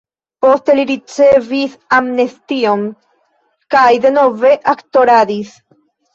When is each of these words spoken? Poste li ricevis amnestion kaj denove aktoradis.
Poste 0.43 0.75
li 0.77 0.85
ricevis 0.91 1.75
amnestion 1.97 2.87
kaj 3.77 3.85
denove 4.09 4.55
aktoradis. 4.77 5.55